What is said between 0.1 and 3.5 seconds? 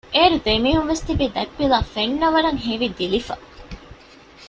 އޭރު ދެމީހުންވެސް ތިބީ ދަތްޕިލާ ފެންނަވަރަށް ހެވިދިލިފަ